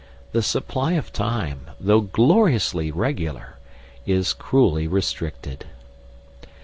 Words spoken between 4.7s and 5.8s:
restricted.